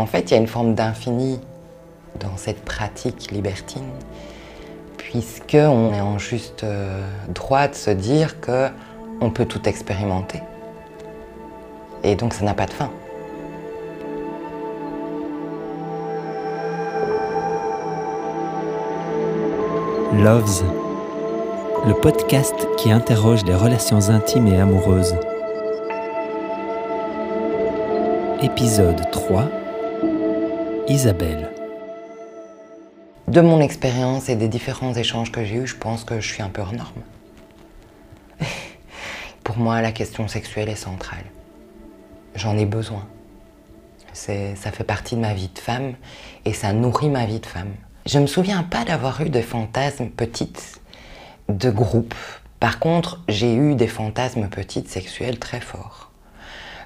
[0.00, 1.38] En fait, il y a une forme d'infini
[2.20, 3.90] dans cette pratique libertine,
[4.96, 10.40] puisqu'on est en juste euh, droit de se dire qu'on peut tout expérimenter.
[12.02, 12.90] Et donc ça n'a pas de fin.
[20.14, 20.64] Loves,
[21.86, 25.14] le podcast qui interroge les relations intimes et amoureuses.
[28.40, 29.59] Épisode 3
[30.90, 31.48] Isabelle.
[33.28, 36.42] De mon expérience et des différents échanges que j'ai eus, je pense que je suis
[36.42, 37.02] un peu hors norme.
[39.44, 41.22] Pour moi, la question sexuelle est centrale.
[42.34, 43.06] J'en ai besoin.
[44.12, 45.94] Ça fait partie de ma vie de femme
[46.44, 47.72] et ça nourrit ma vie de femme.
[48.04, 50.80] Je ne me souviens pas d'avoir eu de fantasmes petites
[51.48, 52.16] de groupe.
[52.58, 56.09] Par contre, j'ai eu des fantasmes petites sexuels très forts.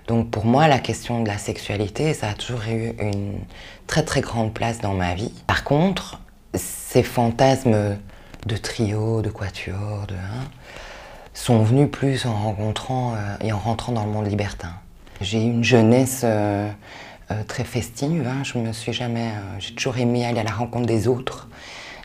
[0.07, 3.39] Donc pour moi, la question de la sexualité, ça a toujours eu une
[3.87, 5.33] très très grande place dans ma vie.
[5.47, 6.21] Par contre,
[6.55, 7.97] ces fantasmes
[8.47, 10.45] de trio, de quatuor, de hein,
[11.33, 14.73] sont venus plus en rencontrant euh, et en rentrant dans le monde libertin.
[15.20, 16.69] J'ai eu une jeunesse euh,
[17.31, 18.27] euh, très festive.
[18.27, 18.43] Hein.
[18.45, 21.48] Je me suis jamais, j'ai toujours aimé aller à la rencontre des autres.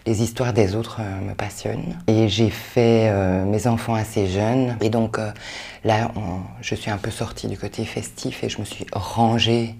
[0.05, 1.97] Les histoires des autres euh, me passionnent.
[2.07, 3.11] Et j'ai fait
[3.45, 4.77] mes enfants assez jeunes.
[4.81, 5.19] Et donc
[5.83, 6.11] là,
[6.61, 9.75] je suis un peu sortie du côté festif et je me suis rangée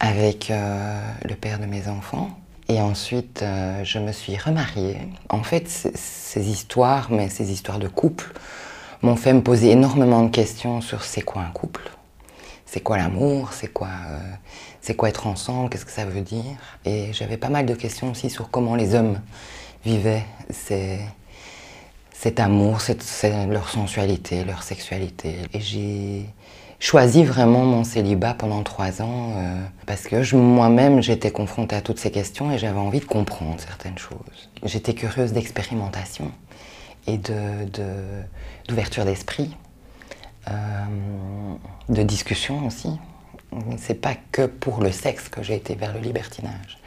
[0.00, 2.30] avec le père de mes enfants.
[2.68, 3.44] Et ensuite,
[3.84, 4.96] je me suis remariée.
[5.28, 8.32] En fait, ces histoires, mais ces histoires de couple,
[9.02, 11.90] m'ont fait me poser énormément de questions sur c'est quoi un couple?
[12.66, 16.44] C'est quoi l'amour, c'est quoi, euh, quoi être ensemble, qu'est-ce que ça veut dire?
[16.84, 19.20] Et j'avais pas mal de questions aussi sur comment les hommes
[19.84, 22.78] vivaient cet amour,
[23.48, 25.36] leur sensualité, leur sexualité.
[25.52, 26.26] Et j'ai
[26.80, 31.98] choisi vraiment mon célibat pendant trois ans euh, parce que moi-même j'étais confrontée à toutes
[31.98, 34.50] ces questions et j'avais envie de comprendre certaines choses.
[34.64, 36.30] J'étais curieuse d'expérimentation
[37.06, 37.18] et
[38.68, 39.44] d'ouverture d'esprit.
[39.44, 39.63] De
[41.88, 42.90] discussion aussi.
[43.78, 46.78] C'est pas que pour le sexe que j'ai été vers le libertinage.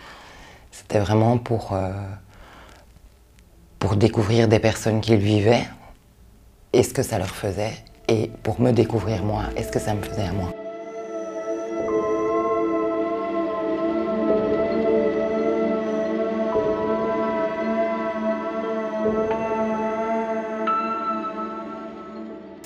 [0.71, 1.91] C'était vraiment pour, euh,
[3.79, 5.67] pour découvrir des personnes qui le vivaient
[6.73, 7.73] et ce que ça leur faisait,
[8.07, 10.53] et pour me découvrir moi, est-ce que ça me faisait à moi.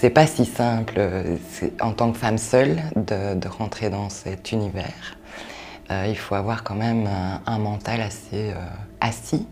[0.02, 1.00] C'est pas si simple
[1.80, 5.16] en tant que femme seule de, rentrer dans cet univers.
[5.92, 7.08] Euh, il faut avoir quand même
[7.46, 8.56] un, mental assez euh,
[9.00, 9.46] assis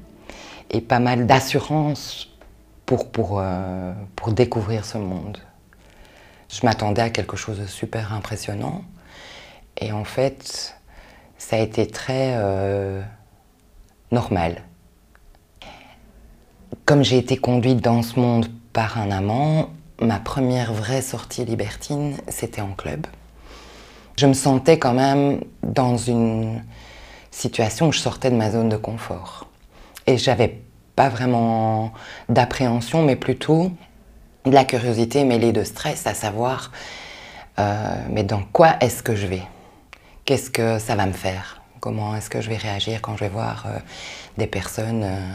[0.71, 2.29] et pas mal d'assurance
[2.87, 5.37] pour, pour, euh, pour découvrir ce monde.
[6.51, 8.81] Je m'attendais à quelque chose de super impressionnant
[9.77, 10.75] et en fait,
[11.37, 12.35] ça a été très
[14.11, 14.63] normal.
[16.85, 19.69] Comme j'ai été conduite dans ce monde par un amant,
[20.01, 23.05] ma première vraie sortie libertine, c'était en club.
[24.17, 26.63] Je me sentais quand même dans une
[27.31, 29.47] situation où je sortais de ma zone de confort.
[30.07, 30.61] Et j'avais
[30.95, 31.93] pas vraiment
[32.27, 33.71] d'appréhension, mais plutôt
[34.45, 36.71] de la curiosité mêlée de stress, à savoir,
[37.59, 39.43] euh, mais dans quoi est-ce que je vais?
[40.25, 41.61] Qu'est-ce que ça va me faire?
[41.79, 43.79] Comment est-ce que je vais réagir quand je vais voir euh,
[44.37, 45.33] des personnes euh,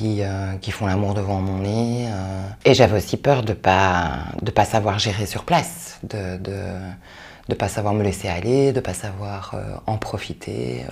[0.00, 2.06] euh, qui, font l'amour devant mon nez.
[2.08, 2.48] Euh.
[2.64, 6.36] Et j'avais aussi peur de ne pas, de pas savoir gérer sur place, de ne
[6.38, 6.58] de,
[7.48, 10.84] de pas savoir me laisser aller, de ne pas savoir euh, en profiter.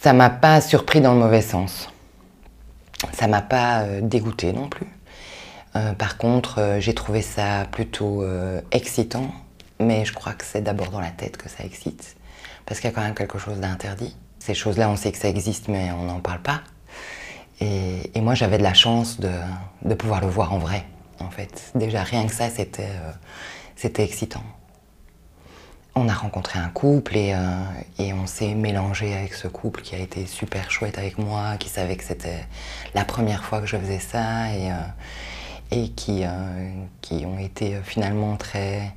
[0.00, 1.90] Ça m'a pas surpris dans le mauvais sens.
[3.12, 4.86] Ça m'a pas dégoûté non plus.
[5.98, 8.24] par contre, j'ai trouvé ça plutôt
[8.70, 9.30] excitant,
[9.78, 12.16] mais je crois que c'est d'abord dans la tête que ça excite,
[12.66, 14.16] parce qu'il y a quand même quelque chose d'interdit.
[14.44, 16.62] Ces choses-là, on sait que ça existe, mais on n'en parle pas.
[17.60, 20.84] Et, moi, j'avais de la chance de, pouvoir le voir en vrai,
[21.20, 21.70] en fait.
[21.76, 22.88] Déjà, rien que ça, c'était
[23.84, 24.42] euh, excitant.
[25.94, 27.62] On a rencontré un couple et, euh,
[28.00, 31.68] et on s'est mélangé avec ce couple qui a été super chouette avec moi, qui
[31.68, 32.44] savait que c'était
[32.96, 34.74] la première fois que je faisais ça et, euh,
[35.70, 36.24] et qui,
[37.00, 38.92] qui ont été finalement très,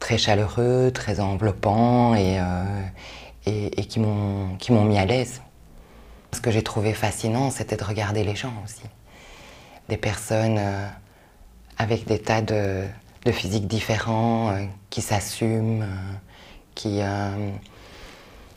[0.00, 2.40] très chaleureux, très enveloppants et,
[3.46, 5.40] et, qui m'ont mis à l'aise.
[6.32, 8.82] Ce que j'ai trouvé fascinant, c'était de regarder les gens aussi.
[9.88, 10.86] Des personnes euh,
[11.78, 12.84] avec des tas de,
[13.24, 16.12] de physiques différents, euh, qui s'assument, euh,
[16.74, 17.00] qui,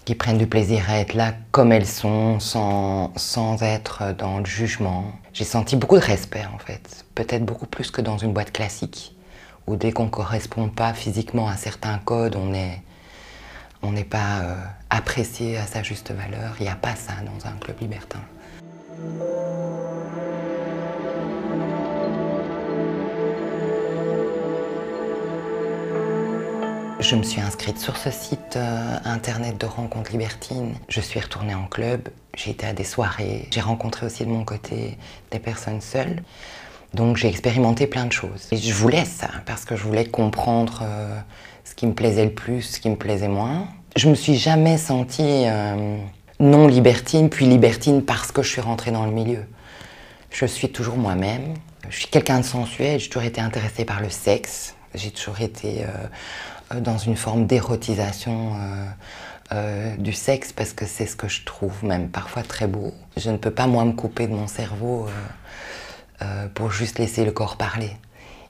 [0.04, 4.46] qui prennent du plaisir à être là comme elles sont, sans, sans être dans le
[4.46, 5.06] jugement.
[5.32, 9.16] J'ai senti beaucoup de respect en fait, peut-être beaucoup plus que dans une boîte classique,
[9.68, 12.82] ou dès qu'on ne correspond pas physiquement à certains codes, on est
[13.82, 14.56] on n'est pas euh,
[14.90, 16.56] apprécié à sa juste valeur.
[16.60, 18.20] Il n'y a pas ça dans un club libertin.
[27.00, 30.76] Je me suis inscrite sur ce site euh, internet de rencontres libertines.
[30.90, 34.44] Je suis retournée en club, j'ai été à des soirées, j'ai rencontré aussi de mon
[34.44, 34.98] côté
[35.32, 36.22] des personnes seules.
[36.94, 38.48] Donc j'ai expérimenté plein de choses.
[38.52, 41.20] Et je voulais ça parce que je voulais comprendre euh,
[41.64, 43.68] ce qui me plaisait le plus, ce qui me plaisait moins.
[43.96, 45.98] Je me suis jamais sentie euh,
[46.40, 49.46] non libertine, puis libertine parce que je suis rentrée dans le milieu.
[50.32, 51.54] Je suis toujours moi-même.
[51.90, 54.76] Je suis quelqu'un de sensuel, j'ai toujours été intéressée par le sexe.
[54.96, 58.54] J'ai toujours été euh, dans une forme d'érotisation
[59.98, 62.94] du sexe parce que c'est ce que je trouve même parfois très beau.
[63.18, 65.08] Je ne peux pas moi me couper de mon cerveau
[66.54, 67.96] pour juste laisser le corps parler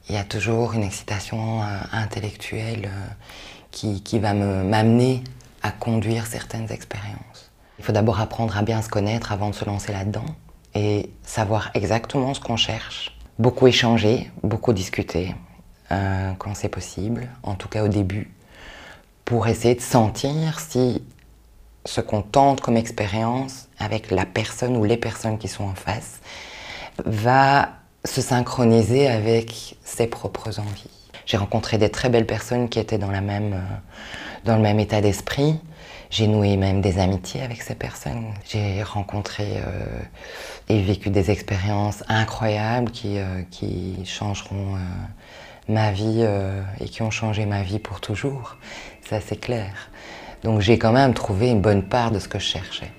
[0.09, 3.07] il y a toujours une excitation euh, intellectuelle euh,
[3.71, 5.23] qui, qui va m'amener
[5.61, 7.51] à conduire certaines expériences.
[7.77, 10.25] Il faut d'abord apprendre à bien se connaître avant de se lancer là-dedans
[10.73, 13.15] et savoir exactement ce qu'on cherche.
[13.37, 15.35] Beaucoup échanger, beaucoup discuter
[15.91, 18.31] euh, quand c'est possible, en tout cas au début,
[19.25, 21.03] pour essayer de sentir si
[21.85, 26.19] ce qu'on tente comme expérience avec la personne ou les personnes qui sont en face
[27.05, 27.69] va
[28.05, 30.89] se synchroniser avec ses propres envies.
[31.25, 33.75] J'ai rencontré des très belles personnes qui étaient dans, la même, euh,
[34.45, 35.59] dans le même état d'esprit.
[36.09, 38.33] J'ai noué même des amitiés avec ces personnes.
[38.49, 39.99] J'ai rencontré euh,
[40.69, 44.75] et vécu des expériences incroyables qui, euh, qui changeront
[45.67, 46.25] ma vie
[46.79, 48.57] et qui ont changé ma vie pour toujours.
[49.07, 49.91] Ça, c'est clair.
[50.43, 52.91] Donc j'ai quand même trouvé une bonne part de ce que je cherchais.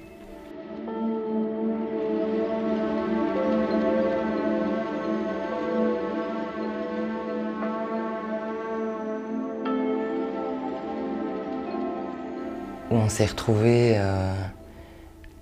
[13.00, 14.34] On s'est retrouvés euh,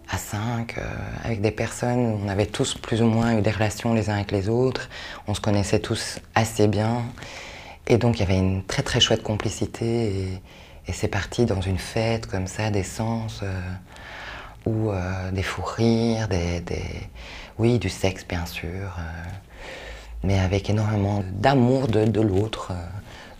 [0.09, 0.83] à cinq, euh,
[1.25, 4.15] avec des personnes où on avait tous plus ou moins eu des relations les uns
[4.15, 4.89] avec les autres,
[5.27, 7.03] on se connaissait tous assez bien,
[7.87, 10.41] et donc il y avait une très très chouette complicité,
[10.87, 13.61] et, c'est parti dans une fête comme ça, des sens, euh,
[14.65, 14.91] ou
[15.33, 16.63] des fous rires, des,
[17.59, 18.97] oui, du sexe bien sûr,
[20.25, 22.73] mais avec énormément d'amour de, de l'autre,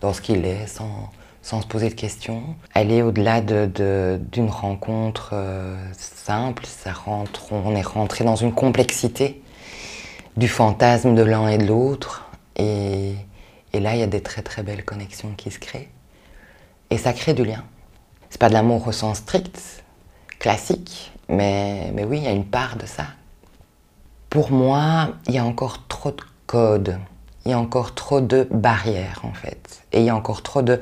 [0.01, 2.43] dans ce qu'il est, sans sans se poser de questions.
[2.73, 9.41] Aller au-delà d'une rencontre euh, simple, ça rentre, on est rentré dans une complexité
[10.37, 12.29] du fantasme de l'un et de l'autre.
[12.55, 13.15] Et,
[13.73, 15.89] là, il y a des très très belles connexions qui se créent.
[16.89, 17.63] Et ça crée du lien.
[18.29, 19.83] C'est pas de l'amour au sens strict,
[20.39, 23.05] classique, mais, mais oui, il y a une part de ça.
[24.29, 26.99] Pour moi, il y a encore trop de codes,
[27.45, 29.81] il y a encore trop de barrières en fait.
[29.91, 30.79] Et il y a encore trop de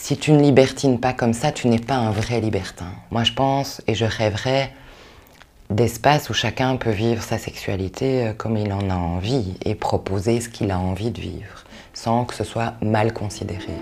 [0.00, 2.90] si tu ne libertines pas comme ça, tu n'es pas un vrai libertin.
[3.10, 4.72] Moi, je pense et je rêverais
[5.68, 10.40] d'espace où chacun peut vivre sa sexualité euh, comme il en a envie et proposer
[10.40, 13.74] ce qu'il a envie de vivre, sans que ce soit mal considéré.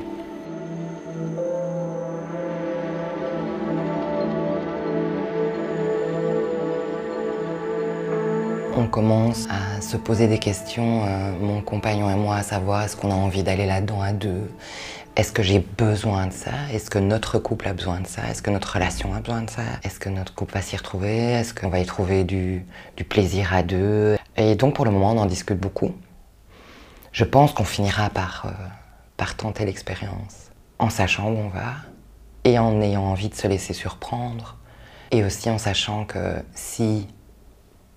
[8.76, 12.96] On commence à se poser des questions, euh, mon compagnon et moi, à savoir est-ce
[12.96, 14.50] qu'on a envie d'aller là-dedans à deux?
[15.18, 16.52] Est-ce que j'ai besoin de ça?
[16.72, 18.22] Est-ce que notre couple a besoin de ça?
[18.30, 19.62] Est-ce que notre relation a besoin de ça?
[19.82, 21.32] Est-ce que notre couple va s'y retrouver?
[21.32, 22.64] Est-ce qu'on va y trouver du,
[23.08, 24.16] plaisir à deux?
[24.36, 25.92] Et donc pour le moment, on en discute beaucoup.
[27.10, 28.50] Je pense qu'on finira par, euh,
[29.16, 31.74] par tenter l'expérience, en sachant où on va
[32.44, 34.56] et en ayant envie de se laisser surprendre.
[35.10, 37.08] Et aussi en sachant que si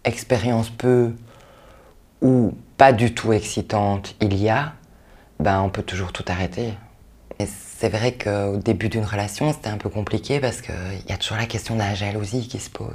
[0.05, 1.13] expérience peu
[2.24, 4.74] ou pas du tout excitante il y a,
[5.39, 6.74] ben on peut toujours tout arrêter.
[7.39, 10.75] C'est vrai qu'au début d'une relation, c'était un peu compliqué parce qu'il
[11.07, 12.89] y a toujours la question de la jalousie qui se pose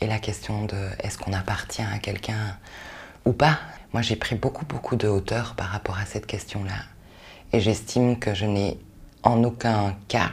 [0.00, 2.56] et la question de est-ce qu'on appartient à quelqu'un
[3.24, 3.58] ou pas.
[3.92, 6.74] Moi, j'ai pris beaucoup, beaucoup de hauteur par rapport à cette question-là.
[7.52, 8.78] Et j'estime que je n'ai
[9.22, 10.32] en aucun cas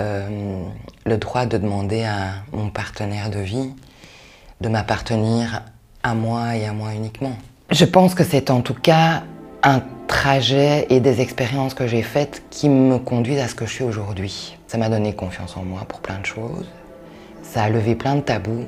[0.00, 0.64] euh,
[1.04, 3.70] le droit de demander à mon partenaire de vie
[4.60, 5.62] de m'appartenir
[6.02, 7.36] à moi et à moi uniquement.
[7.70, 9.24] Je pense que c'est en tout cas
[9.62, 9.80] un
[10.26, 13.84] trajets et des expériences que j'ai faites qui me conduisent à ce que je suis
[13.84, 14.58] aujourd'hui.
[14.66, 16.66] Ça m'a donné confiance en moi pour plein de choses.
[17.44, 18.64] Ça a levé plein de tabous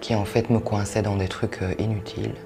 [0.00, 2.36] qui en fait me coinçaient dans des trucs euh, inutiles.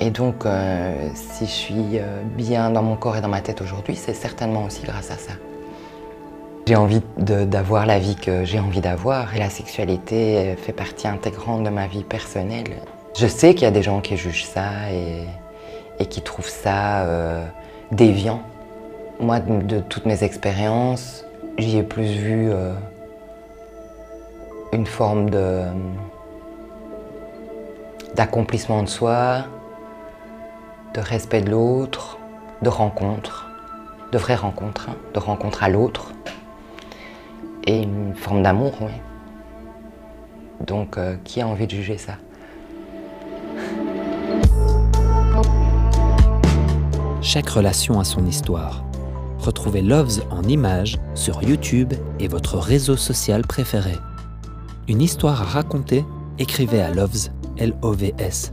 [0.00, 3.62] Et donc, euh, si je suis euh, bien dans mon corps et dans ma tête
[3.62, 5.32] aujourd'hui, c'est certainement aussi grâce à ça.
[6.66, 11.64] J'ai envie d'avoir la vie que j'ai envie d'avoir et la sexualité fait partie intégrante
[11.64, 12.82] de ma vie personnelle.
[13.16, 14.68] Je sais qu'il y a des gens qui jugent ça
[15.98, 17.06] et qui trouvent ça
[17.92, 18.42] déviant.
[19.20, 21.24] Moi, de, toutes mes expériences,
[21.58, 22.72] j'y ai plus vu euh,
[24.72, 25.64] une forme de
[28.16, 29.44] d'accomplissement de soi,
[30.92, 32.18] de respect de l'autre,
[32.60, 33.50] de rencontre,
[34.10, 36.12] de vraies rencontres, hein, de rencontre à l'autre,
[37.66, 38.72] et une forme d'amour.
[40.66, 42.16] Donc, euh, qui a envie de juger ça?
[47.32, 48.84] Chaque relation a son histoire.
[49.38, 53.94] Retrouvez Loves en images sur YouTube et votre réseau social préféré.
[54.86, 56.04] Une histoire à raconter
[56.38, 58.52] Écrivez à Loves, L-O-V-S,